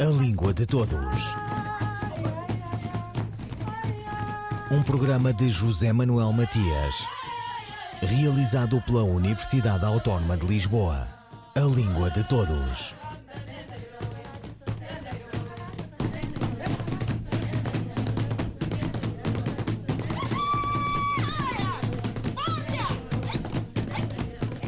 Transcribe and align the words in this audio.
A 0.00 0.04
Língua 0.04 0.54
de 0.54 0.64
Todos. 0.64 0.96
Um 4.70 4.80
programa 4.80 5.32
de 5.32 5.50
José 5.50 5.92
Manuel 5.92 6.32
Matias, 6.32 6.94
realizado 8.00 8.80
pela 8.82 9.02
Universidade 9.02 9.84
Autónoma 9.84 10.36
de 10.36 10.46
Lisboa. 10.46 11.08
A 11.52 11.60
Língua 11.62 12.12
de 12.12 12.22
Todos. 12.28 12.94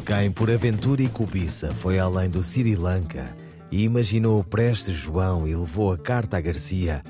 Quem 0.05 0.29
por 0.29 0.51
aventura 0.51 1.01
e 1.01 1.07
cobiça 1.07 1.73
foi 1.75 1.99
além 1.99 2.29
do 2.29 2.43
Sri 2.43 2.75
Lanka 2.75 3.40
e 3.71 3.83
imaginou 3.83 4.39
o 4.39 4.43
preste 4.43 4.91
João 4.91 5.47
e 5.47 5.55
levou 5.55 5.93
a 5.93 5.97
carta 5.97 6.37
a 6.37 6.41
Garcia 6.41 7.01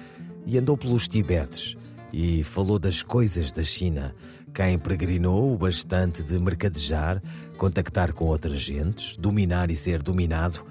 e 0.45 0.57
andou 0.57 0.77
pelos 0.77 1.07
Tibetes 1.07 1.75
e 2.13 2.43
falou 2.43 2.77
das 2.77 3.01
coisas 3.01 3.51
da 3.51 3.63
China. 3.63 4.13
Quem 4.53 4.77
peregrinou 4.77 5.53
o 5.53 5.57
bastante 5.57 6.23
de 6.23 6.37
mercadejar, 6.39 7.21
contactar 7.57 8.13
com 8.13 8.25
outras 8.25 8.59
gentes, 8.59 9.17
dominar 9.17 9.71
e 9.71 9.75
ser 9.75 10.03
dominado, 10.03 10.65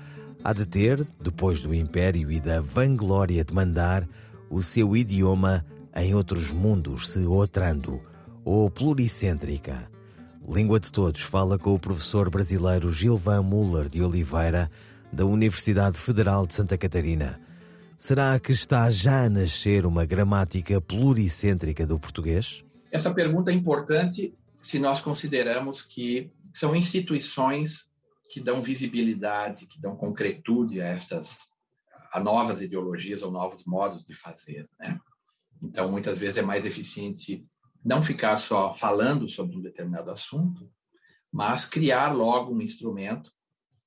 há 0.45 0.53
de 0.53 0.67
ter, 0.67 1.05
depois 1.21 1.63
do 1.63 1.75
império 1.75 2.31
e 2.31 2.41
da 2.41 2.61
vanglória 2.61 3.45
de 3.45 3.55
mandar, 3.55 4.07
o 4.51 4.63
seu 4.63 4.97
idioma 4.97 5.65
em 5.97 6.15
outros 6.15 6.53
mundos 6.53 7.11
se 7.11 7.21
outrando, 7.21 8.01
ou 8.45 8.71
pluricêntrica. 8.71 9.89
Língua 10.47 10.79
de 10.79 10.91
Todos 10.93 11.23
fala 11.23 11.59
com 11.59 11.75
o 11.75 11.79
professor 11.79 12.31
brasileiro 12.31 12.93
Gilvan 12.93 13.43
Muller 13.43 13.89
de 13.89 14.03
Oliveira, 14.03 14.71
da 15.13 15.27
Universidade 15.27 15.99
Federal 15.99 16.47
de 16.47 16.55
Santa 16.55 16.79
Catarina. 16.79 17.41
Será 17.97 18.39
que 18.41 18.53
está 18.53 18.89
já 18.91 19.25
a 19.25 19.31
nascer 19.31 19.85
uma 19.85 20.07
gramática 20.07 20.81
pluricêntrica 20.81 21.87
do 21.87 21.99
português? 21.99 22.65
Essa 22.91 23.13
pergunta 23.13 23.51
é 23.51 23.55
importante 23.55 24.35
se 24.63 24.79
nós 24.79 25.01
consideramos 25.01 25.83
que 25.83 26.33
são 26.55 26.75
instituições 26.75 27.89
que 28.31 28.41
dão 28.41 28.63
visibilidade, 28.63 29.67
que 29.67 29.81
dão 29.81 29.97
concretude 29.97 30.81
a 30.81 30.87
estas 30.87 31.51
a 32.13 32.19
novas 32.19 32.61
ideologias 32.61 33.23
ou 33.23 33.31
novos 33.31 33.65
modos 33.65 34.05
de 34.05 34.15
fazer, 34.15 34.69
né? 34.79 34.99
Então, 35.63 35.91
muitas 35.91 36.19
vezes 36.19 36.39
é 36.39 36.43
mais 36.43 36.65
eficiente 36.67 37.47
não 37.85 38.03
ficar 38.03 38.39
só 38.39 38.75
falando 38.75 39.29
sobre 39.29 39.57
um 39.57 39.61
determinado 39.61 40.11
assunto, 40.11 40.69
mas 41.31 41.65
criar 41.65 42.13
logo 42.13 42.53
um 42.53 42.61
instrumento 42.61 43.31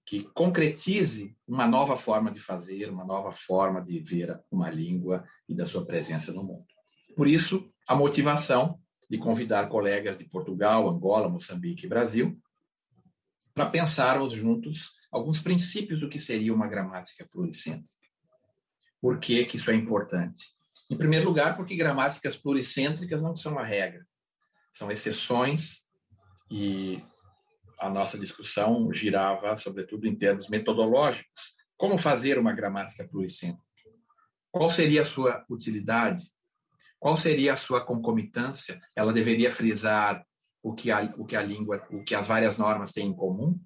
que 0.05 0.23
concretize 0.33 1.35
uma 1.47 1.67
nova 1.67 1.95
forma 1.95 2.31
de 2.31 2.39
fazer, 2.39 2.89
uma 2.89 3.05
nova 3.05 3.31
forma 3.31 3.81
de 3.81 3.99
ver 3.99 4.39
uma 4.51 4.69
língua 4.69 5.23
e 5.47 5.55
da 5.55 5.65
sua 5.65 5.85
presença 5.85 6.33
no 6.33 6.43
mundo. 6.43 6.65
Por 7.15 7.27
isso, 7.27 7.71
a 7.87 7.95
motivação 7.95 8.79
de 9.09 9.17
convidar 9.17 9.69
colegas 9.69 10.17
de 10.17 10.25
Portugal, 10.25 10.89
Angola, 10.89 11.29
Moçambique 11.29 11.85
e 11.85 11.89
Brasil 11.89 12.37
para 13.53 13.67
pensarmos 13.67 14.33
juntos 14.33 14.93
alguns 15.11 15.39
princípios 15.39 15.99
do 15.99 16.09
que 16.09 16.19
seria 16.19 16.53
uma 16.53 16.67
gramática 16.67 17.27
pluricêntrica. 17.31 17.93
Por 18.99 19.19
que, 19.19 19.45
que 19.45 19.57
isso 19.57 19.69
é 19.69 19.75
importante? 19.75 20.55
Em 20.89 20.97
primeiro 20.97 21.25
lugar, 21.25 21.55
porque 21.55 21.75
gramáticas 21.75 22.35
pluricêntricas 22.35 23.21
não 23.21 23.35
são 23.35 23.59
a 23.59 23.63
regra, 23.63 24.05
são 24.71 24.91
exceções 24.91 25.85
e 26.49 27.03
a 27.79 27.89
nossa 27.89 28.17
discussão 28.17 28.91
girava, 28.93 29.55
sobretudo, 29.55 30.07
em 30.07 30.15
termos 30.15 30.49
metodológicos. 30.49 31.53
Como 31.77 31.97
fazer 31.97 32.37
uma 32.37 32.53
gramática 32.53 33.07
pluricêntrica? 33.07 33.63
Qual 34.51 34.69
seria 34.69 35.01
a 35.01 35.05
sua 35.05 35.43
utilidade? 35.49 36.23
Qual 36.99 37.17
seria 37.17 37.53
a 37.53 37.57
sua 37.57 37.83
concomitância? 37.83 38.79
Ela 38.95 39.11
deveria 39.11 39.53
frisar 39.53 40.25
o 40.61 40.73
que 40.73 40.91
a, 40.91 41.01
o 41.17 41.25
que 41.25 41.35
a 41.35 41.41
língua, 41.41 41.85
o 41.91 42.03
que 42.03 42.15
as 42.15 42.27
várias 42.27 42.57
normas 42.57 42.91
têm 42.91 43.07
em 43.07 43.15
comum? 43.15 43.59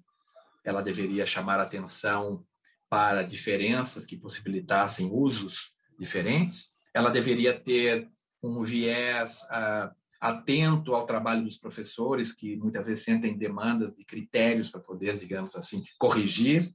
Ela 0.64 0.82
deveria 0.82 1.26
chamar 1.26 1.60
atenção 1.60 2.44
para 2.88 3.22
diferenças 3.22 4.04
que 4.04 4.16
possibilitassem 4.16 5.10
usos 5.12 5.76
diferentes? 5.98 6.72
ela 6.98 7.10
deveria 7.10 7.58
ter 7.58 8.08
um 8.42 8.62
viés 8.62 9.42
uh, 9.44 9.94
atento 10.20 10.94
ao 10.94 11.06
trabalho 11.06 11.44
dos 11.44 11.58
professores, 11.58 12.32
que 12.32 12.56
muitas 12.56 12.86
vezes 12.86 13.04
sentem 13.04 13.36
demandas 13.36 13.94
de 13.94 14.04
critérios 14.04 14.70
para 14.70 14.80
poder, 14.80 15.18
digamos 15.18 15.54
assim, 15.54 15.84
corrigir, 15.98 16.72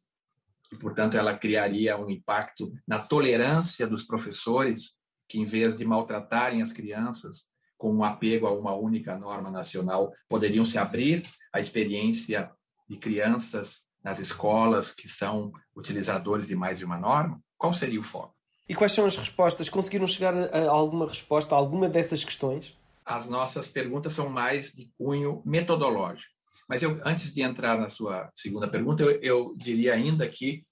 e, 0.72 0.76
portanto, 0.78 1.16
ela 1.16 1.38
criaria 1.38 1.98
um 1.98 2.10
impacto 2.10 2.72
na 2.88 3.00
tolerância 3.00 3.86
dos 3.86 4.04
professores, 4.04 4.96
que, 5.28 5.40
em 5.40 5.46
vez 5.46 5.76
de 5.76 5.86
maltratarem 5.86 6.62
as 6.62 6.72
crianças 6.72 7.52
com 7.78 7.94
um 7.94 8.04
apego 8.04 8.48
a 8.48 8.54
uma 8.54 8.74
única 8.74 9.18
norma 9.18 9.52
nacional, 9.52 10.12
poderiam 10.28 10.66
se 10.66 10.78
abrir 10.78 11.24
à 11.52 11.60
experiência 11.60 12.50
de 12.88 12.98
crianças 12.98 13.84
nas 14.04 14.20
escolas 14.20 14.92
que 14.92 15.08
são 15.08 15.52
utilizadores 15.76 16.48
de 16.48 16.56
mais 16.56 16.80
de 16.80 16.86
uma 16.86 16.98
norma? 16.98 17.42
Qual 17.58 17.74
seria 17.74 18.00
o 18.00 18.04
foco? 18.04 18.36
E 18.68 18.74
quais 18.74 18.92
são 18.92 19.06
as 19.06 19.18
respostas? 19.18 19.70
Conseguiram 19.70 20.08
chegar 20.08 20.34
a 20.34 20.70
alguma 20.70 21.08
resposta 21.08 21.54
a 21.54 21.58
alguma 21.58 21.90
dessas 21.90 22.24
questões? 22.24 22.78
As 23.06 23.28
nossas 23.28 23.68
perguntas 23.68 24.14
são 24.14 24.30
mais 24.30 24.72
de 24.72 24.90
cunho 24.98 25.42
metodológico. 25.46 26.32
Mas 26.68 26.82
eu, 26.82 27.00
antes 27.04 27.34
de 27.34 27.42
entrar 27.42 27.80
na 27.80 27.90
sua 27.90 28.32
segunda 28.36 28.68
pergunta, 28.68 29.04
eu, 29.04 29.20
eu 29.22 29.56
diria 29.58 29.94
ainda 29.94 30.28
que, 30.28 30.64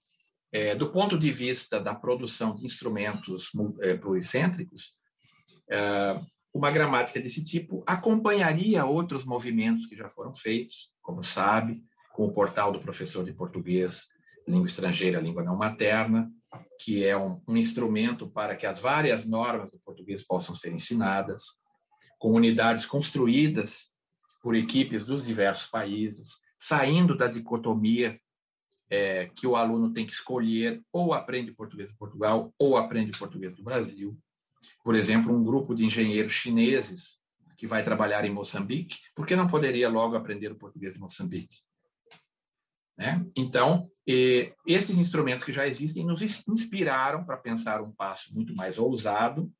é, 0.51 0.73
do 0.75 0.91
ponto 0.91 1.17
de 1.17 1.31
vista 1.31 1.79
da 1.79 1.93
produção 1.93 2.55
de 2.55 2.65
instrumentos 2.65 3.49
é, 3.81 3.95
pluricêntricos, 3.95 4.95
é, 5.69 6.19
uma 6.53 6.71
gramática 6.71 7.19
desse 7.19 7.43
tipo 7.43 7.83
acompanharia 7.85 8.85
outros 8.85 9.23
movimentos 9.23 9.85
que 9.85 9.95
já 9.95 10.09
foram 10.09 10.35
feitos, 10.35 10.89
como 11.01 11.23
sabe, 11.23 11.81
com 12.13 12.25
o 12.25 12.33
portal 12.33 12.71
do 12.71 12.81
professor 12.81 13.23
de 13.23 13.33
português, 13.33 14.07
língua 14.47 14.67
estrangeira, 14.67 15.21
língua 15.21 15.43
não 15.43 15.55
materna, 15.55 16.29
que 16.79 17.05
é 17.05 17.15
um, 17.17 17.41
um 17.47 17.55
instrumento 17.55 18.29
para 18.29 18.55
que 18.55 18.65
as 18.65 18.79
várias 18.79 19.25
normas 19.25 19.71
do 19.71 19.79
português 19.79 20.25
possam 20.25 20.55
ser 20.55 20.73
ensinadas, 20.73 21.43
com 22.21 22.33
unidades 22.33 22.85
construídas 22.85 23.95
por 24.43 24.55
equipes 24.55 25.07
dos 25.07 25.25
diversos 25.25 25.65
países, 25.65 26.39
saindo 26.55 27.17
da 27.17 27.25
dicotomia 27.25 28.21
é, 28.91 29.31
que 29.35 29.47
o 29.47 29.55
aluno 29.55 29.91
tem 29.91 30.05
que 30.05 30.11
escolher 30.11 30.83
ou 30.93 31.15
aprende 31.15 31.51
português 31.51 31.89
de 31.89 31.95
Portugal 31.95 32.53
ou 32.59 32.77
aprende 32.77 33.17
português 33.17 33.55
do 33.55 33.63
Brasil. 33.63 34.15
Por 34.83 34.93
exemplo, 34.93 35.35
um 35.35 35.43
grupo 35.43 35.73
de 35.73 35.83
engenheiros 35.83 36.33
chineses 36.33 37.19
que 37.57 37.65
vai 37.65 37.81
trabalhar 37.81 38.23
em 38.23 38.31
Moçambique, 38.31 38.99
por 39.15 39.25
que 39.25 39.35
não 39.35 39.47
poderia 39.47 39.89
logo 39.89 40.15
aprender 40.15 40.51
o 40.51 40.59
português 40.59 40.93
de 40.93 40.99
Moçambique? 40.99 41.57
Né? 42.95 43.25
Então, 43.35 43.89
esses 44.05 44.95
instrumentos 44.95 45.43
que 45.43 45.53
já 45.53 45.67
existem 45.67 46.05
nos 46.05 46.21
inspiraram 46.21 47.25
para 47.25 47.37
pensar 47.37 47.81
um 47.81 47.91
passo 47.91 48.31
muito 48.31 48.55
mais 48.55 48.77
ousado, 48.77 49.51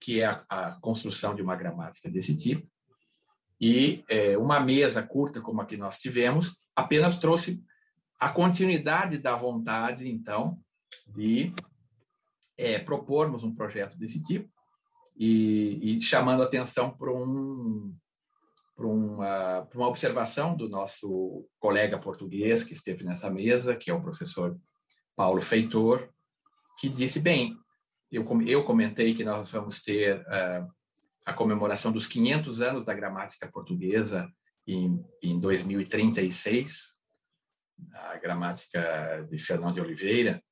que 0.00 0.20
é 0.20 0.26
a, 0.26 0.44
a 0.48 0.80
construção 0.80 1.34
de 1.34 1.42
uma 1.42 1.56
gramática 1.56 2.10
desse 2.10 2.36
tipo. 2.36 2.66
E 3.60 4.04
é, 4.08 4.36
uma 4.36 4.60
mesa 4.60 5.02
curta 5.02 5.40
como 5.40 5.60
a 5.60 5.66
que 5.66 5.76
nós 5.76 5.98
tivemos 5.98 6.52
apenas 6.74 7.18
trouxe 7.18 7.62
a 8.18 8.30
continuidade 8.30 9.18
da 9.18 9.34
vontade, 9.34 10.08
então, 10.08 10.58
de 11.06 11.52
é, 12.56 12.78
propormos 12.78 13.44
um 13.44 13.54
projeto 13.54 13.96
desse 13.98 14.20
tipo 14.20 14.50
e, 15.16 15.98
e 15.98 16.02
chamando 16.02 16.42
atenção 16.42 16.90
para 16.90 17.12
um, 17.12 17.94
para 18.74 18.86
uma, 18.86 19.68
uma 19.74 19.88
observação 19.88 20.54
do 20.54 20.68
nosso 20.68 21.48
colega 21.58 21.98
português 21.98 22.62
que 22.62 22.74
esteve 22.74 23.04
nessa 23.04 23.30
mesa, 23.30 23.76
que 23.76 23.90
é 23.90 23.94
o 23.94 24.02
professor 24.02 24.58
Paulo 25.14 25.40
Feitor, 25.40 26.08
que 26.78 26.88
disse: 26.88 27.18
bem, 27.18 27.56
eu, 28.10 28.42
eu 28.42 28.64
comentei 28.64 29.14
que 29.14 29.24
nós 29.24 29.48
vamos 29.48 29.82
ter 29.82 30.20
uh, 30.20 30.70
a 31.24 31.32
comemoração 31.32 31.90
dos 31.90 32.06
500 32.06 32.60
anos 32.60 32.84
da 32.84 32.94
gramática 32.94 33.50
portuguesa 33.50 34.30
em, 34.66 35.04
em 35.22 35.38
2036, 35.38 36.94
a 37.92 38.16
gramática 38.16 39.26
de 39.30 39.38
Fernão 39.38 39.72
de 39.72 39.80
Oliveira, 39.80 40.42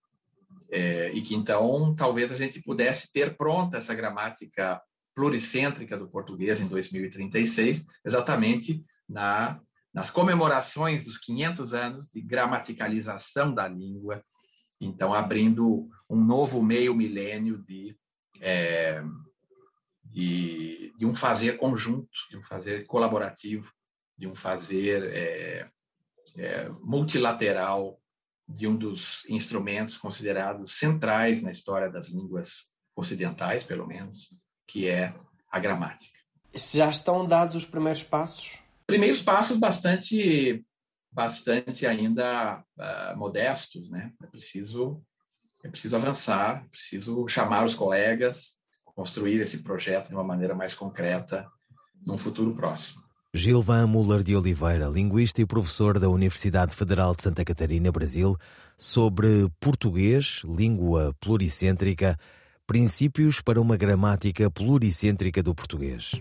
é, 0.70 1.10
e 1.12 1.22
que 1.22 1.34
então 1.34 1.94
talvez 1.94 2.32
a 2.32 2.36
gente 2.36 2.60
pudesse 2.62 3.10
ter 3.12 3.36
pronta 3.36 3.78
essa 3.78 3.94
gramática 3.94 4.80
pluricêntrica 5.14 5.96
do 5.96 6.08
português 6.08 6.60
em 6.60 6.66
2036, 6.66 7.84
exatamente 8.04 8.84
na, 9.08 9.60
nas 9.92 10.10
comemorações 10.10 11.04
dos 11.04 11.18
500 11.18 11.72
anos 11.74 12.06
de 12.08 12.20
gramaticalização 12.20 13.54
da 13.54 13.68
língua, 13.68 14.24
então 14.80 15.14
abrindo 15.14 15.88
um 16.08 16.22
novo 16.22 16.62
meio 16.62 16.94
milênio 16.94 17.58
de, 17.58 17.96
é, 18.40 19.02
de, 20.04 20.92
de, 20.96 21.06
um 21.06 21.14
fazer 21.14 21.56
conjunto, 21.56 22.10
de 22.30 22.36
um 22.36 22.42
fazer 22.42 22.86
colaborativo, 22.86 23.70
de 24.16 24.26
um 24.26 24.34
fazer 24.34 25.02
é, 25.12 25.68
é, 26.36 26.68
multilateral 26.80 27.98
de 28.46 28.66
um 28.66 28.76
dos 28.76 29.24
instrumentos 29.28 29.96
considerados 29.96 30.78
centrais 30.78 31.40
na 31.40 31.50
história 31.50 31.90
das 31.90 32.08
línguas 32.08 32.66
ocidentais, 32.94 33.64
pelo 33.64 33.86
menos, 33.86 34.34
que 34.66 34.86
é 34.86 35.14
a 35.50 35.58
gramática. 35.58 36.18
Já 36.54 36.88
estão 36.88 37.26
dados 37.26 37.54
os 37.54 37.64
primeiros 37.64 38.02
passos? 38.02 38.62
Primeiros 38.86 39.22
passos 39.22 39.56
bastante, 39.56 40.64
bastante 41.14 41.86
ainda 41.86 42.62
uh, 42.76 43.16
modestos, 43.16 43.88
né? 43.88 44.12
É 44.20 44.26
preciso, 44.26 45.00
é 45.62 45.68
preciso 45.68 45.94
avançar, 45.94 46.64
é 46.66 46.68
preciso 46.68 47.26
chamar 47.28 47.64
os 47.64 47.74
colegas, 47.74 48.56
construir 48.84 49.40
esse 49.40 49.62
projeto 49.62 50.08
de 50.08 50.14
uma 50.14 50.24
maneira 50.24 50.54
mais 50.54 50.74
concreta 50.74 51.46
num 52.04 52.18
futuro 52.18 52.54
próximo. 52.54 53.02
Gilvan 53.32 53.86
Muller 53.86 54.22
de 54.22 54.36
Oliveira, 54.36 54.86
linguista 54.86 55.40
e 55.40 55.46
professor 55.46 55.98
da 55.98 56.08
Universidade 56.08 56.74
Federal 56.74 57.14
de 57.16 57.22
Santa 57.22 57.44
Catarina, 57.44 57.90
Brasil, 57.90 58.36
sobre 58.76 59.48
português, 59.58 60.42
língua 60.44 61.12
pluricêntrica, 61.18 62.16
princípios 62.66 63.40
para 63.40 63.60
uma 63.60 63.76
gramática 63.76 64.48
pluricêntrica 64.50 65.42
do 65.42 65.54
português. 65.54 66.12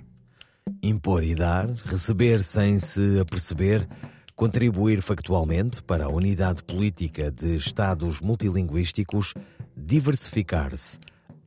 Impor 0.82 1.24
e 1.24 1.36
dar, 1.36 1.70
receber 1.86 2.44
sem 2.44 2.80
se 2.80 3.20
aperceber, 3.20 3.88
contribuir 4.36 5.02
factualmente 5.02 5.82
para 5.84 6.06
a 6.06 6.10
unidade 6.10 6.64
política 6.64 7.32
de 7.32 7.56
Estados 7.56 8.20
multilinguísticos, 8.20 9.34
diversificar-se 9.76 10.98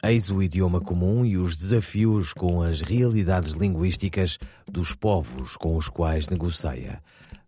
Eis 0.08 0.30
o 0.30 0.40
idioma 0.40 0.80
comum 0.80 1.24
e 1.24 1.36
os 1.36 1.56
desafios 1.56 2.32
com 2.32 2.62
as 2.62 2.80
realidades 2.80 3.54
linguísticas 3.54 4.38
dos 4.70 4.94
povos 4.94 5.56
com 5.56 5.74
os 5.74 5.88
quais 5.88 6.28
negocia. 6.28 7.02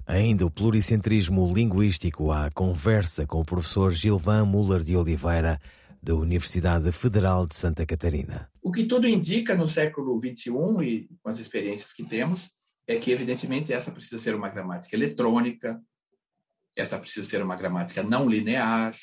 Ainda 0.05 0.45
o 0.45 0.51
pluricentrismo 0.51 1.55
linguístico 1.55 2.33
à 2.33 2.51
conversa 2.51 3.27
com 3.27 3.41
o 3.41 3.45
professor 3.45 3.93
Gilvan 3.93 4.45
Muller 4.47 4.83
de 4.83 4.97
Oliveira, 4.97 5.61
da 6.03 6.15
Universidade 6.15 6.91
Federal 6.91 7.47
de 7.47 7.55
Santa 7.55 7.87
Catarina. 7.87 8.49
O 8.63 8.73
que 8.73 8.87
tudo 8.87 9.07
indica 9.07 9.55
no 9.55 9.69
século 9.69 10.19
XXI 10.19 10.51
e 10.83 11.09
com 11.23 11.29
as 11.31 11.39
experiências 11.39 11.93
que 11.93 12.03
temos 12.03 12.49
é 12.89 12.99
que, 12.99 13.13
evidentemente, 13.13 13.73
essa 13.73 13.93
precisa 13.93 14.19
ser 14.19 14.35
uma 14.35 14.49
gramática 14.49 14.97
eletrônica, 14.97 15.79
essa 16.75 16.99
precisa 16.99 17.29
ser 17.29 17.43
uma 17.43 17.55
gramática 17.55 18.03
não 18.03 18.27
linear, 18.27 18.97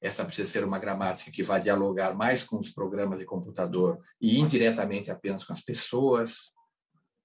essa 0.00 0.24
precisa 0.24 0.48
ser 0.48 0.64
uma 0.64 0.78
gramática 0.78 1.30
que 1.30 1.42
vai 1.42 1.60
dialogar 1.60 2.14
mais 2.14 2.44
com 2.44 2.58
os 2.58 2.70
programas 2.70 3.18
de 3.18 3.24
computador 3.24 4.00
e 4.20 4.38
indiretamente 4.38 5.10
apenas 5.10 5.44
com 5.44 5.52
as 5.52 5.60
pessoas, 5.60 6.54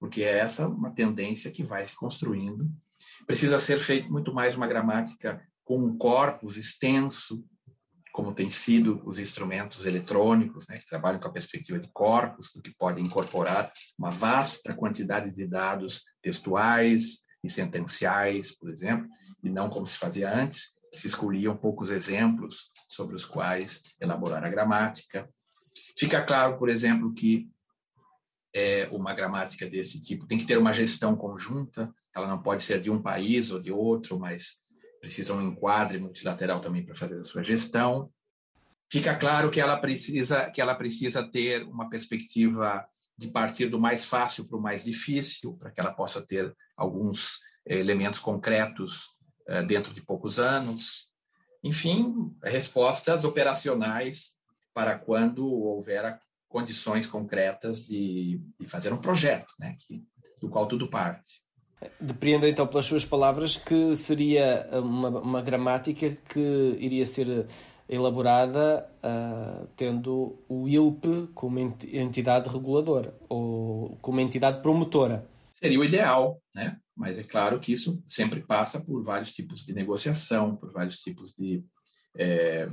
porque 0.00 0.22
é 0.22 0.38
essa 0.38 0.66
uma 0.66 0.90
tendência 0.90 1.50
que 1.50 1.62
vai 1.62 1.86
se 1.86 1.94
construindo. 1.94 2.68
Precisa 3.24 3.58
ser 3.60 3.78
feito 3.78 4.10
muito 4.10 4.34
mais 4.34 4.56
uma 4.56 4.66
gramática 4.66 5.40
com 5.64 5.78
um 5.78 5.96
corpus 5.96 6.56
extenso, 6.56 7.44
como 8.18 8.34
tem 8.34 8.50
sido 8.50 9.00
os 9.04 9.20
instrumentos 9.20 9.86
eletrônicos, 9.86 10.66
né, 10.66 10.78
que 10.78 10.88
trabalham 10.88 11.20
com 11.20 11.28
a 11.28 11.32
perspectiva 11.32 11.78
de 11.78 11.88
corpus, 11.92 12.48
que 12.48 12.76
podem 12.76 13.06
incorporar 13.06 13.72
uma 13.96 14.10
vasta 14.10 14.74
quantidade 14.74 15.30
de 15.30 15.46
dados 15.46 16.02
textuais 16.20 17.22
e 17.44 17.48
sentenciais, 17.48 18.58
por 18.58 18.70
exemplo, 18.70 19.06
e 19.40 19.48
não 19.48 19.70
como 19.70 19.86
se 19.86 19.96
fazia 19.96 20.34
antes, 20.34 20.70
se 20.92 21.06
escolhiam 21.06 21.56
poucos 21.56 21.90
exemplos 21.90 22.72
sobre 22.88 23.14
os 23.14 23.24
quais 23.24 23.84
elaborar 24.00 24.44
a 24.44 24.50
gramática. 24.50 25.30
Fica 25.96 26.20
claro, 26.20 26.58
por 26.58 26.68
exemplo, 26.68 27.14
que 27.14 27.48
é, 28.52 28.88
uma 28.90 29.14
gramática 29.14 29.70
desse 29.70 30.02
tipo 30.02 30.26
tem 30.26 30.38
que 30.38 30.44
ter 30.44 30.58
uma 30.58 30.72
gestão 30.72 31.14
conjunta, 31.14 31.94
ela 32.12 32.26
não 32.26 32.42
pode 32.42 32.64
ser 32.64 32.80
de 32.80 32.90
um 32.90 33.00
país 33.00 33.52
ou 33.52 33.62
de 33.62 33.70
outro, 33.70 34.18
mas 34.18 34.56
precisa 35.08 35.32
um 35.32 35.42
enquadre 35.42 35.98
multilateral 35.98 36.60
também 36.60 36.84
para 36.84 36.94
fazer 36.94 37.18
a 37.18 37.24
sua 37.24 37.42
gestão. 37.42 38.12
Fica 38.90 39.16
claro 39.16 39.50
que 39.50 39.60
ela 39.60 39.76
precisa 39.78 40.50
que 40.50 40.60
ela 40.60 40.74
precisa 40.74 41.26
ter 41.26 41.62
uma 41.64 41.88
perspectiva 41.88 42.86
de 43.16 43.28
partir 43.28 43.66
do 43.68 43.80
mais 43.80 44.04
fácil 44.04 44.46
para 44.46 44.58
o 44.58 44.62
mais 44.62 44.84
difícil, 44.84 45.56
para 45.56 45.70
que 45.70 45.80
ela 45.80 45.92
possa 45.92 46.24
ter 46.24 46.54
alguns 46.76 47.38
elementos 47.66 48.20
concretos 48.20 49.08
eh, 49.46 49.62
dentro 49.62 49.92
de 49.92 50.00
poucos 50.00 50.38
anos. 50.38 51.08
Enfim, 51.64 52.32
respostas 52.44 53.24
operacionais 53.24 54.34
para 54.72 54.96
quando 54.96 55.46
houver 55.46 56.20
condições 56.48 57.06
concretas 57.06 57.84
de, 57.84 58.40
de 58.60 58.66
fazer 58.68 58.92
um 58.92 59.00
projeto, 59.00 59.52
né, 59.58 59.74
que, 59.80 60.06
do 60.40 60.48
qual 60.48 60.66
tudo 60.68 60.88
parte. 60.88 61.47
Depreendo 62.00 62.46
então 62.46 62.66
pelas 62.66 62.86
suas 62.86 63.04
palavras 63.04 63.56
que 63.56 63.94
seria 63.94 64.68
uma, 64.72 65.08
uma 65.08 65.42
gramática 65.42 66.16
que 66.28 66.76
iria 66.80 67.06
ser 67.06 67.46
elaborada 67.88 68.88
uh, 68.98 69.66
tendo 69.76 70.38
o 70.48 70.68
ILP 70.68 71.28
como 71.34 71.58
entidade 71.58 72.48
reguladora 72.48 73.14
ou 73.28 73.96
como 74.02 74.20
entidade 74.20 74.60
promotora. 74.60 75.26
Seria 75.54 75.80
o 75.80 75.84
ideal, 75.84 76.40
né? 76.54 76.78
Mas 76.94 77.16
é 77.16 77.22
claro 77.22 77.58
que 77.60 77.72
isso 77.72 78.02
sempre 78.08 78.40
passa 78.40 78.80
por 78.80 79.02
vários 79.02 79.32
tipos 79.32 79.64
de 79.64 79.72
negociação, 79.72 80.56
por 80.56 80.72
vários 80.72 80.98
tipos 80.98 81.32
de, 81.32 81.64
é, 82.16 82.68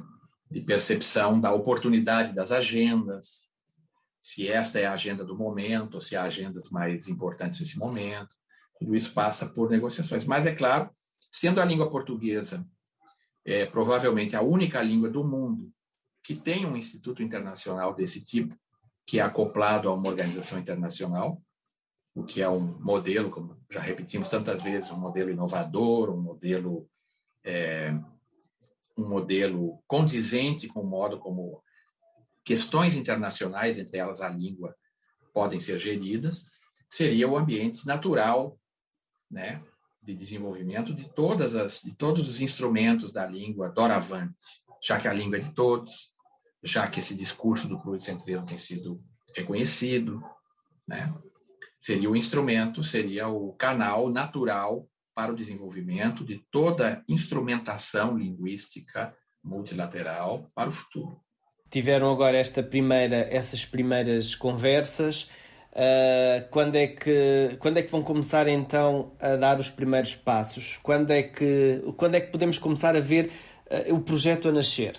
de 0.50 0.62
percepção 0.62 1.40
da 1.40 1.54
oportunidade 1.54 2.34
das 2.34 2.51
agendas, 2.51 3.46
se 4.19 4.48
esta 4.48 4.80
é 4.80 4.86
a 4.86 4.94
agenda 4.94 5.24
do 5.24 5.38
momento, 5.38 5.96
ou 5.96 6.01
se 6.01 6.16
há 6.16 6.24
agendas 6.24 6.72
mais 6.72 7.08
importantes 7.08 7.60
nesse 7.60 7.78
momento. 7.78 8.36
Tudo 8.80 8.95
isso 8.95 9.13
passa 9.13 9.45
por 9.45 9.69
negociações. 9.69 10.25
Mas, 10.25 10.45
é 10.45 10.54
claro, 10.54 10.89
sendo 11.31 11.62
a 11.62 11.66
língua 11.66 11.89
portuguesa 11.89 12.66
é, 13.45 13.66
provavelmente 13.66 14.36
a 14.36 14.42
única 14.42 14.81
língua 14.81 15.10
do 15.10 15.24
mundo 15.24 15.72
que 16.24 16.36
tem 16.36 16.66
um 16.66 16.75
instituto 16.75 17.22
internacional 17.22 17.94
desse 17.94 18.24
tipo, 18.24 18.57
que 19.06 19.19
é 19.19 19.22
acoplado 19.22 19.88
a 19.88 19.94
uma 19.94 20.10
organização 20.10 20.57
internacional, 20.57 21.39
o 22.16 22.24
que 22.24 22.42
é 22.42 22.50
um 22.50 22.80
modelo, 22.81 23.30
como 23.30 23.56
já 23.69 23.80
repetimos 23.80 24.27
tantas 24.27 24.63
vezes, 24.63 24.89
um 24.89 24.98
modelo 24.98 25.30
inovador, 25.30 26.10
um 26.10 26.19
modelo 26.19 26.89
é, 27.44 27.94
um 28.98 29.07
modelo 29.07 29.83
condizente 29.86 30.68
com 30.68 30.81
o 30.81 30.88
modo 30.88 31.19
como 31.19 31.62
questões 32.44 32.95
internacionais, 32.95 33.77
entre 33.77 33.98
elas 33.98 34.22
a 34.22 34.30
língua, 34.30 34.75
podem 35.33 35.60
ser 35.60 35.77
geridas, 35.77 36.45
seria 36.89 37.27
o 37.27 37.38
ambiente 37.38 37.86
natural, 37.86 38.57
né, 39.36 39.62
de 40.02 40.16
desenvolvimento 40.16 40.94
de 40.94 41.10
todas 41.10 41.56
as 41.56 41.82
de 41.82 41.94
todos 41.94 42.30
os 42.30 42.40
instrumentos 42.40 43.12
da 43.12 43.26
língua 43.26 43.70
doravante, 43.70 44.36
já 44.82 44.98
que 44.98 45.10
a 45.10 45.14
língua 45.14 45.38
é 45.38 45.42
de 45.42 45.52
todos, 45.52 46.14
já 46.63 46.88
que 46.88 47.01
esse 47.01 47.13
discurso 47.13 47.68
do 47.68 47.80
pluricentrismo 47.80 48.46
tem 48.46 48.58
sido 48.58 49.04
reconhecido, 49.36 50.24
né? 50.88 51.13
seria 51.82 52.10
o 52.10 52.15
instrumento, 52.15 52.82
seria 52.82 53.27
o 53.27 53.51
canal 53.54 54.10
natural 54.10 54.88
para 55.13 55.34
o 55.34 55.36
desenvolvimento 55.36 56.24
de 56.24 56.42
toda 56.50 57.04
instrumentação 57.08 58.18
linguística 58.18 59.13
multilateral 59.44 60.50
para 60.56 60.70
o 60.70 60.72
futuro. 60.72 61.20
Tiveram 61.70 62.10
agora 62.10 62.38
esta 62.38 62.63
primeira, 62.63 63.27
essas 63.30 63.65
primeiras 63.65 64.34
conversas. 64.34 65.30
Uh, 65.75 66.48
quando 66.51 66.77
é 66.77 66.88
que 66.88 67.58
quando 67.60 67.77
é 67.77 67.84
que 67.84 67.91
vão 67.91 68.01
começar 68.01 68.48
então 68.48 69.12
a 69.20 69.36
dar 69.36 69.60
os 69.60 69.70
primeiros 69.70 70.15
passos? 70.15 70.77
Quando 70.77 71.12
é 71.12 71.22
que 71.22 71.84
quando 71.98 72.15
é 72.15 72.22
que 72.22 72.32
podemos 72.32 72.58
começar 72.58 72.96
a 72.96 73.01
ver 73.01 73.29
uh, 73.89 73.94
o 73.94 74.01
projeto 74.01 74.48
a 74.48 74.53
nascer? 74.53 74.96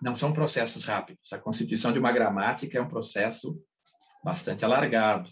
Não 0.00 0.14
são 0.14 0.32
processos 0.32 0.84
rápidos. 0.84 1.32
A 1.32 1.38
constituição 1.38 1.92
de 1.92 1.98
uma 1.98 2.12
gramática 2.12 2.78
é 2.78 2.80
um 2.80 2.88
processo 2.88 3.60
bastante 4.22 4.64
alargado. 4.64 5.30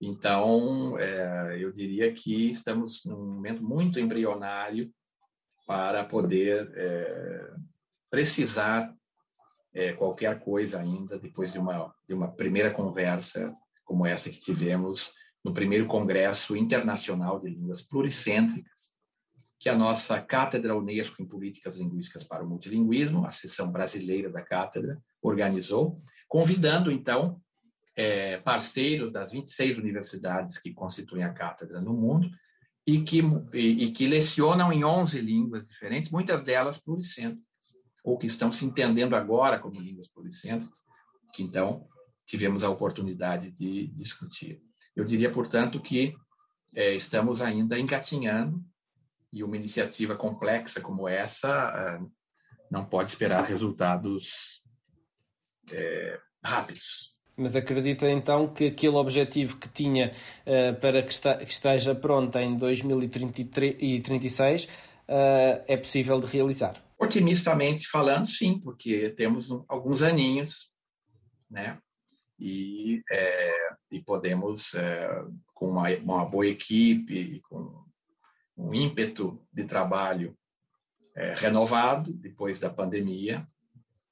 Então, 0.00 0.98
é, 0.98 1.58
eu 1.60 1.72
diria 1.72 2.12
que 2.12 2.50
estamos 2.50 3.04
num 3.04 3.34
momento 3.34 3.62
muito 3.62 4.00
embrionário 4.00 4.90
para 5.66 6.02
poder 6.02 6.72
é, 6.74 7.50
precisar 8.10 8.92
é, 9.72 9.92
qualquer 9.92 10.40
coisa 10.40 10.80
ainda 10.80 11.18
depois 11.18 11.52
de 11.52 11.58
uma, 11.58 11.94
de 12.08 12.14
uma 12.14 12.28
primeira 12.32 12.72
conversa 12.72 13.54
como 13.84 14.06
essa 14.06 14.30
que 14.30 14.40
tivemos 14.40 15.12
no 15.44 15.52
primeiro 15.52 15.86
Congresso 15.86 16.56
Internacional 16.56 17.40
de 17.40 17.50
Línguas 17.50 17.82
Pluricêntricas, 17.82 18.92
que 19.58 19.68
a 19.68 19.76
nossa 19.76 20.20
Cátedra 20.20 20.76
Unesco 20.76 21.22
em 21.22 21.26
Políticas 21.26 21.76
Linguísticas 21.76 22.24
para 22.24 22.44
o 22.44 22.48
Multilinguismo, 22.48 23.24
a 23.24 23.30
seção 23.30 23.70
brasileira 23.70 24.28
da 24.28 24.42
cátedra, 24.42 25.00
organizou, 25.20 25.96
convidando, 26.28 26.90
então, 26.90 27.40
é, 27.94 28.38
parceiros 28.38 29.12
das 29.12 29.30
26 29.30 29.78
universidades 29.78 30.58
que 30.58 30.72
constituem 30.72 31.24
a 31.24 31.32
cátedra 31.32 31.80
no 31.80 31.92
mundo 31.92 32.28
e 32.86 33.02
que, 33.02 33.20
e, 33.52 33.84
e 33.84 33.92
que 33.92 34.06
lecionam 34.06 34.72
em 34.72 34.84
11 34.84 35.20
línguas 35.20 35.68
diferentes, 35.68 36.10
muitas 36.10 36.42
delas 36.42 36.78
pluricêntricas, 36.78 37.46
ou 38.02 38.18
que 38.18 38.26
estão 38.26 38.50
se 38.50 38.64
entendendo 38.64 39.14
agora 39.14 39.58
como 39.58 39.80
línguas 39.80 40.08
pluricêntricas, 40.08 40.80
que 41.32 41.42
então 41.42 41.86
tivemos 42.32 42.64
a 42.64 42.70
oportunidade 42.70 43.50
de 43.50 43.88
discutir. 43.88 44.62
Eu 44.96 45.04
diria, 45.04 45.30
portanto, 45.30 45.78
que 45.78 46.14
é, 46.74 46.94
estamos 46.94 47.42
ainda 47.42 47.78
engatinhando 47.78 48.64
e 49.30 49.44
uma 49.44 49.54
iniciativa 49.54 50.16
complexa 50.16 50.80
como 50.80 51.06
essa 51.06 52.00
uh, 52.00 52.10
não 52.70 52.86
pode 52.86 53.10
esperar 53.10 53.44
resultados 53.44 54.62
é, 55.70 56.18
rápidos. 56.42 57.12
Mas 57.36 57.54
acredita 57.54 58.10
então 58.10 58.48
que 58.48 58.68
aquele 58.68 58.96
objetivo 58.96 59.58
que 59.58 59.68
tinha 59.68 60.14
uh, 60.46 60.74
para 60.80 61.02
que, 61.02 61.12
está, 61.12 61.36
que, 61.36 61.52
esteja 61.52 61.94
pronto 61.94 62.38
em 62.38 62.56
2036 62.56 64.64
uh, 64.64 64.70
é 65.68 65.76
possível 65.76 66.18
de 66.18 66.28
realizar? 66.28 66.82
Otimistamente 66.98 67.86
falando, 67.86 68.26
sim, 68.26 68.58
porque 68.58 69.10
temos 69.10 69.50
alguns 69.68 70.00
aninhos, 70.00 70.72
né? 71.50 71.78
E, 72.44 73.04
é, 73.08 73.70
e 73.92 74.02
podemos, 74.02 74.74
é, 74.74 75.24
com 75.54 75.70
uma, 75.70 75.88
uma, 75.90 76.24
boa 76.24 76.44
equipe, 76.44 77.40
com 77.48 77.84
um 78.56 78.74
ímpeto 78.74 79.40
de 79.52 79.64
trabalho 79.64 80.36
é, 81.14 81.34
renovado 81.36 82.12
depois 82.12 82.58
da 82.58 82.68
pandemia, 82.68 83.46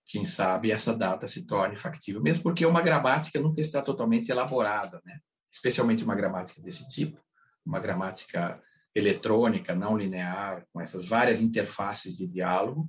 quem 0.06 0.24
sabe 0.24 0.70
essa 0.70 0.94
data 0.94 1.26
se 1.26 1.44
torne 1.44 1.74
factível, 1.74 2.22
mesmo 2.22 2.44
porque 2.44 2.64
uma 2.64 2.80
gramática 2.80 3.40
nunca 3.40 3.60
está 3.60 3.82
totalmente 3.82 4.30
elaborada, 4.30 5.02
né? 5.04 5.18
especialmente 5.52 6.04
uma 6.04 6.14
gramática 6.14 6.62
desse 6.62 6.88
tipo, 6.88 7.20
uma 7.66 7.80
gramática 7.80 8.62
eletrônica, 8.94 9.74
não 9.74 9.96
linear, 9.96 10.64
com 10.72 10.80
essas 10.80 11.04
várias 11.04 11.40
interfaces 11.40 12.16
de 12.16 12.28
diálogo, 12.28 12.88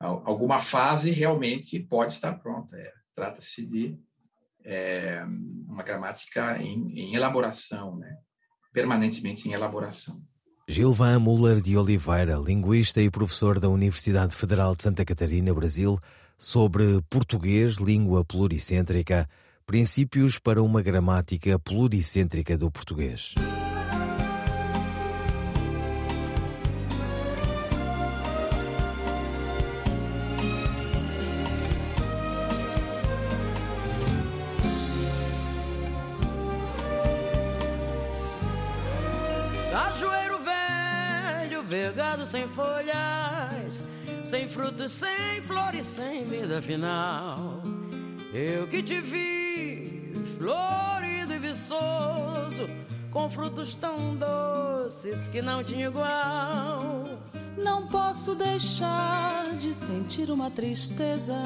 alguma 0.00 0.58
fase 0.58 1.12
realmente 1.12 1.78
pode 1.78 2.14
estar 2.14 2.32
pronta. 2.40 2.76
É, 2.76 2.92
Trata-se 3.14 3.64
de 3.64 3.96
é, 4.64 5.24
uma 5.68 5.82
gramática 5.82 6.58
em, 6.60 6.92
em 6.98 7.14
elaboração, 7.14 7.96
né? 7.96 8.16
permanentemente 8.72 9.48
em 9.48 9.52
elaboração. 9.52 10.20
Gilvan 10.68 11.18
Muller 11.18 11.60
de 11.60 11.76
Oliveira, 11.76 12.36
linguista 12.36 13.02
e 13.02 13.10
professor 13.10 13.58
da 13.58 13.68
Universidade 13.68 14.34
Federal 14.34 14.74
de 14.74 14.84
Santa 14.84 15.04
Catarina, 15.04 15.52
Brasil, 15.52 15.98
sobre 16.38 17.02
português, 17.10 17.74
língua 17.74 18.24
pluricêntrica, 18.24 19.28
princípios 19.66 20.38
para 20.38 20.62
uma 20.62 20.80
gramática 20.80 21.58
pluricêntrica 21.58 22.56
do 22.56 22.70
português. 22.70 23.34
Sem 42.32 42.48
folhas, 42.48 43.84
sem 44.24 44.48
frutos, 44.48 44.90
sem 44.90 45.42
flores, 45.42 45.84
sem 45.84 46.24
vida 46.24 46.62
final. 46.62 47.62
Eu 48.32 48.66
que 48.66 48.82
te 48.82 49.02
vi, 49.02 50.14
florido 50.38 51.34
e 51.34 51.38
viçoso, 51.38 52.70
com 53.10 53.28
frutos 53.28 53.74
tão 53.74 54.16
doces 54.16 55.28
que 55.28 55.42
não 55.42 55.62
tinha 55.62 55.88
igual. 55.88 57.18
Não 57.58 57.86
posso 57.88 58.34
deixar 58.34 59.50
de 59.52 59.74
sentir 59.74 60.30
uma 60.30 60.50
tristeza, 60.50 61.36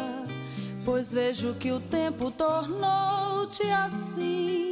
pois 0.85 1.13
vejo 1.13 1.55
que 1.55 1.73
o 1.73 1.81
tempo 1.81 2.31
tornou-te 2.31 3.69
assim. 3.71 4.66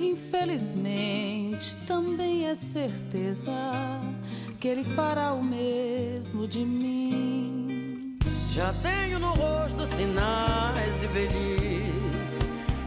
Infelizmente, 0.00 1.76
também 1.86 2.46
é 2.46 2.54
certeza 2.54 3.52
que 4.58 4.66
ele 4.66 4.82
fará 4.82 5.34
o 5.34 5.44
mesmo 5.44 6.48
de 6.48 6.64
mim. 6.64 8.16
Já 8.50 8.72
tenho 8.82 9.18
no 9.18 9.28
rosto 9.34 9.86
sinais 9.86 10.98
de 10.98 11.06
velhice, 11.08 12.42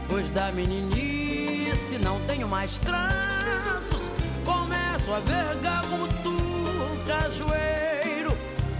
pois 0.08 0.28
da 0.30 0.50
meninice 0.50 1.98
não 2.02 2.18
tenho 2.26 2.48
mais 2.48 2.80
traços. 2.80 4.10
Começo 4.44 5.12
a 5.12 5.20
vergar 5.20 5.88
como 5.88 6.08
tu, 6.08 6.36
cajueiro. 7.06 8.36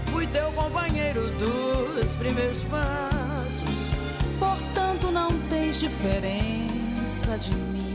Fui 0.07 0.27
teu 0.27 0.51
companheiro 0.51 1.31
dos 1.37 2.13
primeiros 2.15 2.65
passos. 2.65 3.91
Portanto, 4.37 5.09
não 5.09 5.29
tens 5.47 5.79
diferença 5.79 7.37
de 7.37 7.55
mim. 7.55 7.94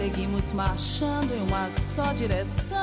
Seguimos 0.00 0.50
marchando 0.52 1.30
em 1.34 1.42
uma 1.42 1.68
só 1.68 2.14
direção 2.14 2.78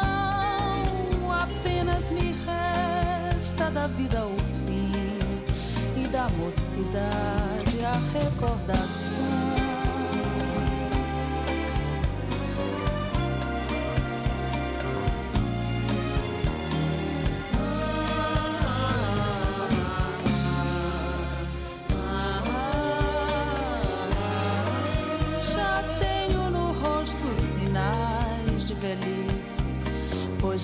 apenas 1.34 2.08
me 2.12 2.36
resta 2.46 3.72
da 3.72 3.88
vida 3.88 4.24
o 4.24 4.38
fim 4.68 4.92
e 6.00 6.08
da 6.10 6.30
mocidade 6.30 7.84
a 7.84 7.94
recordação. 8.14 9.17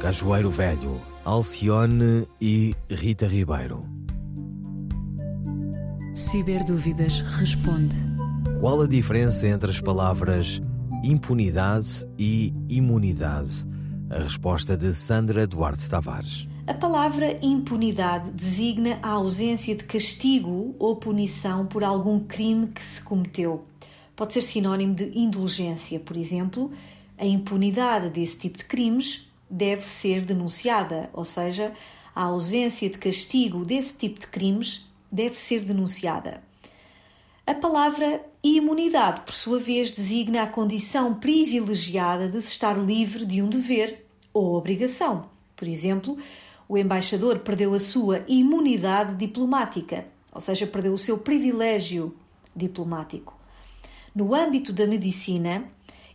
Cajueiro 0.00 0.48
Velho, 0.48 0.98
Alcione 1.26 2.26
e 2.40 2.74
Rita 2.88 3.26
Ribeiro. 3.26 3.80
Ciberdúvidas 6.14 7.20
responde. 7.20 7.96
Qual 8.60 8.80
a 8.80 8.88
diferença 8.88 9.46
entre 9.46 9.70
as 9.70 9.78
palavras 9.78 10.58
impunidade 11.04 12.06
e 12.18 12.50
imunidade? 12.66 13.66
A 14.08 14.22
resposta 14.22 14.74
de 14.74 14.94
Sandra 14.94 15.46
Duarte 15.46 15.86
Tavares. 15.86 16.48
A 16.66 16.72
palavra 16.72 17.38
impunidade 17.42 18.30
designa 18.30 18.98
a 19.02 19.10
ausência 19.10 19.76
de 19.76 19.84
castigo 19.84 20.74
ou 20.78 20.96
punição 20.96 21.66
por 21.66 21.84
algum 21.84 22.20
crime 22.20 22.68
que 22.68 22.82
se 22.82 23.02
cometeu. 23.02 23.66
Pode 24.16 24.32
ser 24.32 24.40
sinónimo 24.40 24.94
de 24.94 25.12
indulgência, 25.14 26.00
por 26.00 26.16
exemplo. 26.16 26.70
A 27.18 27.26
impunidade 27.26 28.08
desse 28.08 28.38
tipo 28.38 28.56
de 28.56 28.64
crimes 28.64 29.29
deve 29.50 29.82
ser 29.82 30.24
denunciada, 30.24 31.10
ou 31.12 31.24
seja, 31.24 31.72
a 32.14 32.24
ausência 32.24 32.88
de 32.88 32.98
castigo 32.98 33.64
desse 33.64 33.94
tipo 33.94 34.20
de 34.20 34.26
crimes 34.26 34.86
deve 35.10 35.34
ser 35.34 35.64
denunciada. 35.64 36.42
A 37.46 37.54
palavra 37.54 38.24
imunidade, 38.44 39.22
por 39.22 39.34
sua 39.34 39.58
vez, 39.58 39.90
designa 39.90 40.42
a 40.42 40.46
condição 40.46 41.14
privilegiada 41.14 42.28
de 42.28 42.40
se 42.42 42.52
estar 42.52 42.78
livre 42.78 43.26
de 43.26 43.42
um 43.42 43.48
dever 43.48 44.06
ou 44.32 44.54
obrigação. 44.54 45.28
Por 45.56 45.66
exemplo, 45.66 46.16
o 46.68 46.78
embaixador 46.78 47.40
perdeu 47.40 47.74
a 47.74 47.80
sua 47.80 48.24
imunidade 48.28 49.16
diplomática, 49.16 50.06
ou 50.32 50.40
seja, 50.40 50.66
perdeu 50.66 50.92
o 50.92 50.98
seu 50.98 51.18
privilégio 51.18 52.14
diplomático. 52.54 53.36
No 54.14 54.34
âmbito 54.34 54.72
da 54.72 54.86
medicina, 54.86 55.64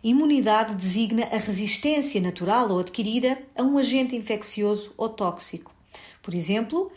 Imunidade 0.05 0.75
designa 0.75 1.23
a 1.31 1.37
resistência 1.37 2.21
natural 2.21 2.69
ou 2.69 2.77
adquirida 2.77 3.39
a 3.55 3.63
um 3.63 3.75
agente 3.75 4.15
infeccioso 4.15 4.93
ou 4.95 5.09
tóxico. 5.09 5.73
Por 6.21 6.35
exemplo, 6.35 6.91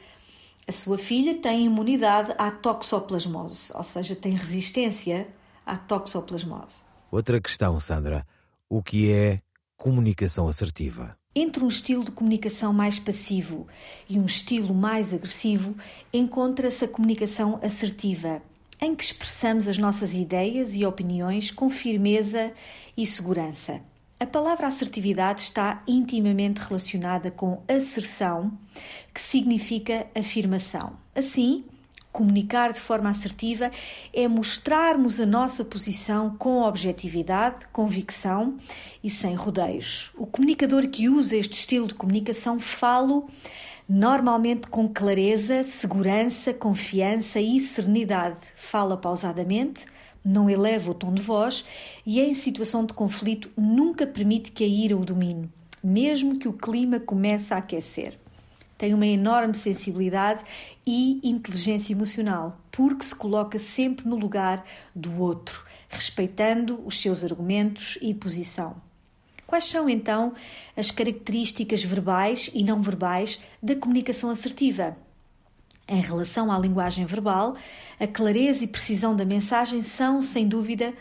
a 0.66 0.72
sua 0.72 0.98
filha 0.98 1.34
tem 1.38 1.64
imunidade 1.64 2.34
à 2.36 2.50
toxoplasmose, 2.50 3.72
ou 3.74 3.82
seja, 3.82 4.14
tem 4.14 4.34
resistência 4.34 5.26
à 5.64 5.74
toxoplasmose. 5.74 6.82
Outra 7.10 7.40
questão, 7.40 7.80
Sandra: 7.80 8.26
o 8.68 8.82
que 8.82 9.10
é 9.10 9.40
comunicação 9.74 10.46
assertiva? 10.46 11.16
Entre 11.34 11.64
um 11.64 11.68
estilo 11.68 12.04
de 12.04 12.10
comunicação 12.10 12.74
mais 12.74 12.98
passivo 12.98 13.66
e 14.06 14.18
um 14.18 14.26
estilo 14.26 14.74
mais 14.74 15.14
agressivo, 15.14 15.74
encontra-se 16.12 16.84
a 16.84 16.88
comunicação 16.88 17.58
assertiva, 17.62 18.42
em 18.80 18.94
que 18.94 19.04
expressamos 19.04 19.68
as 19.68 19.78
nossas 19.78 20.14
ideias 20.14 20.74
e 20.74 20.84
opiniões 20.84 21.50
com 21.50 21.68
firmeza 21.68 22.52
e 22.96 23.06
segurança. 23.06 23.80
A 24.20 24.26
palavra 24.26 24.66
assertividade 24.66 25.42
está 25.42 25.82
intimamente 25.86 26.58
relacionada 26.58 27.30
com 27.30 27.62
asserção, 27.68 28.52
que 29.14 29.20
significa 29.20 30.06
afirmação. 30.14 30.98
Assim, 31.14 31.64
Comunicar 32.10 32.72
de 32.72 32.80
forma 32.80 33.10
assertiva 33.10 33.70
é 34.14 34.26
mostrarmos 34.26 35.20
a 35.20 35.26
nossa 35.26 35.64
posição 35.64 36.34
com 36.36 36.62
objetividade, 36.62 37.66
convicção 37.70 38.56
e 39.04 39.10
sem 39.10 39.34
rodeios. 39.34 40.10
O 40.16 40.26
comunicador 40.26 40.88
que 40.88 41.08
usa 41.08 41.36
este 41.36 41.52
estilo 41.52 41.86
de 41.86 41.94
comunicação 41.94 42.58
fala 42.58 43.22
normalmente 43.88 44.68
com 44.68 44.86
clareza, 44.86 45.64
segurança, 45.64 46.52
confiança 46.52 47.40
e 47.40 47.58
serenidade. 47.58 48.38
Fala 48.54 48.96
pausadamente, 48.96 49.86
não 50.24 50.50
eleva 50.50 50.90
o 50.90 50.94
tom 50.94 51.14
de 51.14 51.22
voz 51.22 51.64
e, 52.04 52.20
em 52.20 52.34
situação 52.34 52.84
de 52.84 52.92
conflito, 52.92 53.50
nunca 53.56 54.06
permite 54.06 54.52
que 54.52 54.62
a 54.62 54.66
ira 54.66 54.96
o 54.96 55.04
domine, 55.04 55.50
mesmo 55.82 56.38
que 56.38 56.48
o 56.48 56.52
clima 56.52 57.00
comece 57.00 57.54
a 57.54 57.58
aquecer 57.58 58.18
tem 58.78 58.94
uma 58.94 59.06
enorme 59.06 59.54
sensibilidade 59.54 60.40
e 60.86 61.20
inteligência 61.28 61.92
emocional, 61.92 62.60
porque 62.70 63.04
se 63.04 63.14
coloca 63.14 63.58
sempre 63.58 64.08
no 64.08 64.14
lugar 64.14 64.64
do 64.94 65.20
outro, 65.20 65.64
respeitando 65.88 66.80
os 66.86 67.00
seus 67.00 67.24
argumentos 67.24 67.98
e 68.00 68.14
posição. 68.14 68.87
Quais 69.48 69.64
são 69.64 69.88
então 69.88 70.34
as 70.76 70.90
características 70.90 71.82
verbais 71.82 72.50
e 72.52 72.62
não 72.62 72.82
verbais 72.82 73.40
da 73.62 73.74
comunicação 73.74 74.28
assertiva? 74.28 74.94
Em 75.88 76.02
relação 76.02 76.52
à 76.52 76.58
linguagem 76.58 77.06
verbal, 77.06 77.56
a 77.98 78.06
clareza 78.06 78.62
e 78.62 78.68
precisão 78.68 79.16
da 79.16 79.24
mensagem 79.24 79.80
são, 79.80 80.20
sem 80.20 80.46
dúvida, 80.46 80.92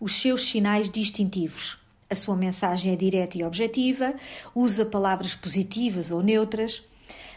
os 0.00 0.12
seus 0.12 0.48
sinais 0.48 0.88
distintivos. 0.88 1.78
A 2.08 2.14
sua 2.14 2.36
mensagem 2.36 2.92
é 2.92 2.96
direta 2.96 3.36
e 3.36 3.42
objetiva, 3.42 4.14
usa 4.54 4.86
palavras 4.86 5.34
positivas 5.34 6.12
ou 6.12 6.22
neutras, 6.22 6.84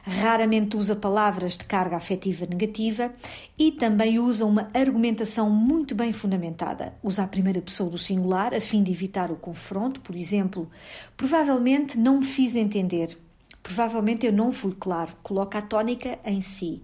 raramente 0.10 0.76
usa 0.76 0.96
palavras 0.96 1.56
de 1.56 1.64
carga 1.66 1.96
afetiva 1.96 2.46
negativa 2.46 3.14
e 3.58 3.72
também 3.72 4.18
usa 4.18 4.46
uma 4.46 4.70
argumentação 4.74 5.50
muito 5.50 5.94
bem 5.94 6.12
fundamentada. 6.12 6.94
Usa 7.04 7.24
a 7.24 7.28
primeira 7.28 7.62
pessoa 7.62 7.90
do 7.90 7.98
singular 7.98 8.54
a 8.54 8.60
fim 8.60 8.82
de 8.82 8.92
evitar 8.92 9.32
o 9.32 9.36
confronto, 9.36 10.02
por 10.02 10.16
exemplo, 10.16 10.70
provavelmente 11.16 11.98
não 11.98 12.20
me 12.20 12.26
fiz 12.26 12.56
entender. 12.56 13.18
Provavelmente 13.62 14.26
eu 14.26 14.34
não 14.34 14.52
fui 14.52 14.76
claro. 14.78 15.14
Coloca 15.22 15.60
a 15.60 15.62
tónica 15.62 16.18
em 16.26 16.42
si. 16.42 16.82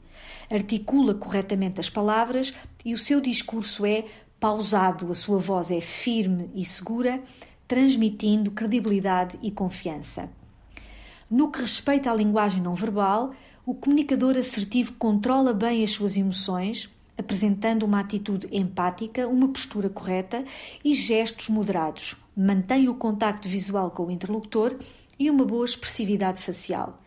Articula 0.51 1.15
corretamente 1.15 1.79
as 1.79 1.89
palavras 1.89 2.53
e 2.85 2.93
o 2.93 2.97
seu 2.97 3.19
discurso 3.19 3.85
é 3.85 4.05
pausado, 4.39 5.09
a 5.09 5.15
sua 5.15 5.39
voz 5.39 5.71
é 5.71 5.81
firme 5.81 6.51
e 6.53 6.63
segura, 6.63 7.19
transmitindo 7.67 8.51
credibilidade 8.51 9.39
e 9.41 9.49
confiança. 9.49 10.29
No 11.35 11.51
que 11.51 11.59
respeita 11.59 12.09
à 12.09 12.15
linguagem 12.15 12.61
não 12.61 12.73
verbal, 12.73 13.33
o 13.65 13.75
comunicador 13.75 14.37
assertivo 14.37 14.93
controla 14.93 15.53
bem 15.53 15.83
as 15.83 15.91
suas 15.91 16.15
emoções, 16.15 16.89
apresentando 17.17 17.83
uma 17.83 17.99
atitude 17.99 18.47
empática, 18.53 19.27
uma 19.27 19.49
postura 19.49 19.89
correta 19.89 20.45
e 20.81 20.93
gestos 20.93 21.49
moderados. 21.49 22.15
Mantém 22.37 22.87
o 22.87 22.95
contacto 22.95 23.49
visual 23.49 23.91
com 23.91 24.05
o 24.05 24.11
interlocutor 24.11 24.77
e 25.19 25.29
uma 25.29 25.43
boa 25.43 25.65
expressividade 25.65 26.41
facial. 26.41 27.01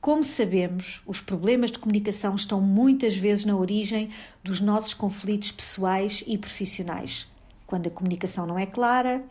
Como 0.00 0.24
sabemos, 0.24 1.02
os 1.06 1.20
problemas 1.20 1.70
de 1.70 1.78
comunicação 1.78 2.36
estão 2.36 2.62
muitas 2.62 3.18
vezes 3.18 3.44
na 3.44 3.54
origem 3.54 4.08
dos 4.42 4.62
nossos 4.62 4.94
conflitos 4.94 5.52
pessoais 5.52 6.24
e 6.26 6.38
profissionais. 6.38 7.28
Quando 7.66 7.88
a 7.88 7.90
comunicação 7.90 8.46
não 8.46 8.58
é 8.58 8.64
clara, 8.64 9.22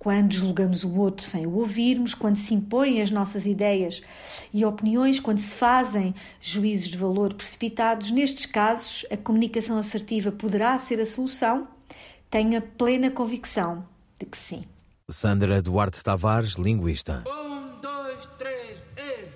quando 0.00 0.32
julgamos 0.32 0.82
o 0.82 0.96
outro 0.96 1.26
sem 1.26 1.46
o 1.46 1.56
ouvirmos, 1.56 2.14
quando 2.14 2.36
se 2.36 2.54
impõem 2.54 3.02
as 3.02 3.10
nossas 3.10 3.44
ideias 3.44 4.00
e 4.50 4.64
opiniões, 4.64 5.20
quando 5.20 5.38
se 5.38 5.54
fazem 5.54 6.14
juízos 6.40 6.88
de 6.88 6.96
valor 6.96 7.34
precipitados, 7.34 8.10
nestes 8.10 8.46
casos 8.46 9.04
a 9.10 9.16
comunicação 9.18 9.76
assertiva 9.76 10.32
poderá 10.32 10.78
ser 10.78 10.98
a 11.00 11.06
solução. 11.06 11.68
Tenha 12.30 12.62
plena 12.62 13.10
convicção 13.10 13.86
de 14.18 14.24
que 14.24 14.38
sim. 14.38 14.64
Sandra 15.10 15.60
Duarte 15.60 16.02
Tavares, 16.02 16.54
linguista. 16.54 17.22
Um, 17.28 17.78
dois, 17.82 18.26
três, 18.38 18.78
e... 18.96 19.28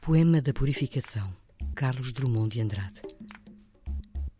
Poema 0.00 0.40
da 0.40 0.52
Purificação, 0.52 1.28
Carlos 1.74 2.12
Drummond 2.12 2.50
de 2.50 2.60
Andrade. 2.60 3.02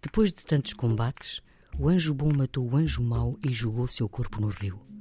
Depois 0.00 0.32
de 0.32 0.44
tantos 0.44 0.72
combates, 0.72 1.40
o 1.80 1.88
anjo 1.88 2.14
bom 2.14 2.30
matou 2.32 2.70
o 2.70 2.76
anjo 2.76 3.02
mau 3.02 3.36
e 3.44 3.52
jogou 3.52 3.88
seu 3.88 4.08
corpo 4.08 4.40
no 4.40 4.46
rio. 4.46 4.91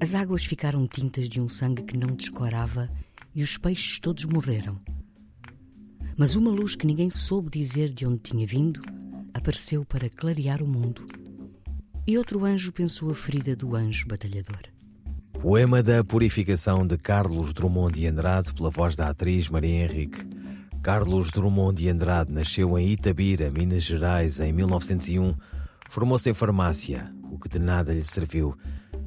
As 0.00 0.14
águas 0.14 0.46
ficaram 0.46 0.88
tintas 0.88 1.28
de 1.28 1.38
um 1.38 1.48
sangue 1.48 1.82
que 1.82 1.94
não 1.94 2.16
descorava 2.16 2.88
e 3.34 3.42
os 3.42 3.58
peixes 3.58 3.98
todos 3.98 4.24
morreram. 4.24 4.80
Mas 6.16 6.36
uma 6.36 6.50
luz 6.50 6.74
que 6.74 6.86
ninguém 6.86 7.10
soube 7.10 7.50
dizer 7.50 7.92
de 7.92 8.06
onde 8.06 8.20
tinha 8.20 8.46
vindo 8.46 8.80
apareceu 9.34 9.84
para 9.84 10.08
clarear 10.08 10.62
o 10.62 10.66
mundo. 10.66 11.06
E 12.06 12.16
outro 12.16 12.46
anjo 12.46 12.72
pensou 12.72 13.10
a 13.10 13.14
ferida 13.14 13.54
do 13.54 13.76
anjo 13.76 14.06
batalhador. 14.08 14.62
Poema 15.34 15.82
da 15.82 16.02
Purificação 16.02 16.86
de 16.86 16.96
Carlos 16.96 17.52
Drummond 17.52 18.00
de 18.00 18.06
Andrade, 18.06 18.54
pela 18.54 18.70
voz 18.70 18.96
da 18.96 19.10
atriz 19.10 19.50
Maria 19.50 19.84
Henrique. 19.84 20.26
Carlos 20.82 21.30
Drummond 21.30 21.82
de 21.82 21.90
Andrade 21.90 22.32
nasceu 22.32 22.78
em 22.78 22.88
Itabira, 22.88 23.50
Minas 23.50 23.84
Gerais, 23.84 24.40
em 24.40 24.50
1901. 24.50 25.34
Formou-se 25.90 26.30
em 26.30 26.34
farmácia, 26.34 27.12
o 27.30 27.38
que 27.38 27.50
de 27.50 27.58
nada 27.58 27.92
lhe 27.92 28.04
serviu. 28.04 28.56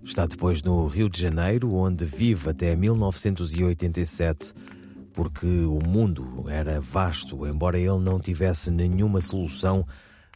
Está 0.05 0.25
depois 0.25 0.61
no 0.61 0.85
Rio 0.85 1.09
de 1.09 1.19
Janeiro, 1.19 1.73
onde 1.73 2.03
vive 2.03 2.49
até 2.49 2.75
1987, 2.75 4.53
porque 5.13 5.45
o 5.45 5.79
mundo 5.79 6.45
era 6.49 6.81
vasto, 6.81 7.47
embora 7.47 7.79
ele 7.79 7.99
não 7.99 8.19
tivesse 8.19 8.69
nenhuma 8.69 9.21
solução 9.21 9.87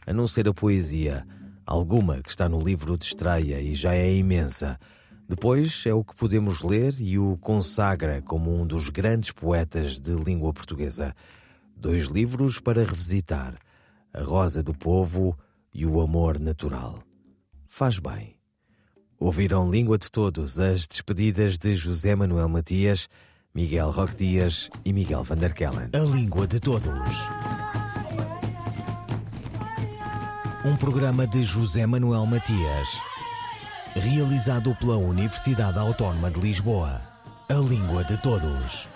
a 0.06 0.12
não 0.12 0.26
ser 0.26 0.48
a 0.48 0.54
poesia, 0.54 1.26
alguma 1.66 2.22
que 2.22 2.30
está 2.30 2.48
no 2.48 2.62
livro 2.62 2.96
de 2.96 3.04
estreia 3.04 3.60
e 3.60 3.74
já 3.74 3.94
é 3.94 4.10
imensa. 4.10 4.78
Depois 5.28 5.84
é 5.84 5.92
o 5.92 6.02
que 6.02 6.16
podemos 6.16 6.62
ler 6.62 6.94
e 6.98 7.18
o 7.18 7.36
consagra 7.36 8.22
como 8.22 8.50
um 8.50 8.66
dos 8.66 8.88
grandes 8.88 9.30
poetas 9.32 10.00
de 10.00 10.14
língua 10.14 10.50
portuguesa. 10.50 11.14
Dois 11.76 12.04
livros 12.04 12.58
para 12.58 12.84
revisitar: 12.84 13.54
A 14.14 14.22
Rosa 14.22 14.62
do 14.62 14.72
Povo 14.72 15.38
e 15.74 15.84
O 15.84 16.00
Amor 16.00 16.40
Natural. 16.40 17.02
Faz 17.68 17.98
bem. 17.98 18.37
Ouviram 19.20 19.68
Língua 19.68 19.98
de 19.98 20.08
Todos 20.12 20.60
as 20.60 20.86
despedidas 20.86 21.58
de 21.58 21.74
José 21.74 22.14
Manuel 22.14 22.48
Matias, 22.48 23.08
Miguel 23.52 23.90
Roque 23.90 24.14
Dias 24.14 24.70
e 24.84 24.92
Miguel 24.92 25.24
van 25.24 25.36
der 25.36 25.52
Kellen. 25.52 25.90
A 25.92 25.98
Língua 25.98 26.46
de 26.46 26.60
Todos. 26.60 27.08
Um 30.64 30.76
programa 30.76 31.26
de 31.26 31.44
José 31.44 31.84
Manuel 31.84 32.26
Matias, 32.26 32.88
realizado 33.96 34.72
pela 34.76 34.96
Universidade 34.98 35.80
Autónoma 35.80 36.30
de 36.30 36.38
Lisboa. 36.38 37.02
A 37.48 37.54
Língua 37.54 38.04
de 38.04 38.16
Todos. 38.18 38.86